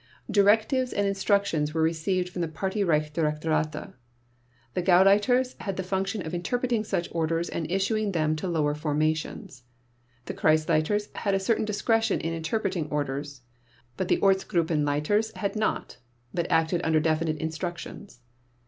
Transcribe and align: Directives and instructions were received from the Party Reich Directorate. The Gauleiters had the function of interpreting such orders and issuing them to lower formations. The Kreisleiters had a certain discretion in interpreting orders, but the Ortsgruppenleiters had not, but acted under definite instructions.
Directives 0.31 0.93
and 0.93 1.05
instructions 1.05 1.75
were 1.75 1.81
received 1.83 2.29
from 2.29 2.41
the 2.41 2.47
Party 2.47 2.83
Reich 2.83 3.13
Directorate. 3.13 3.73
The 4.73 4.81
Gauleiters 4.81 5.55
had 5.59 5.77
the 5.77 5.83
function 5.83 6.25
of 6.25 6.33
interpreting 6.33 6.83
such 6.83 7.07
orders 7.13 7.49
and 7.49 7.69
issuing 7.69 8.11
them 8.11 8.35
to 8.37 8.47
lower 8.47 8.73
formations. 8.73 9.61
The 10.25 10.33
Kreisleiters 10.33 11.15
had 11.17 11.35
a 11.35 11.39
certain 11.39 11.65
discretion 11.65 12.19
in 12.19 12.33
interpreting 12.33 12.87
orders, 12.89 13.41
but 13.95 14.07
the 14.07 14.17
Ortsgruppenleiters 14.21 15.33
had 15.35 15.55
not, 15.55 15.97
but 16.33 16.49
acted 16.49 16.81
under 16.83 16.99
definite 16.99 17.37
instructions. 17.37 18.21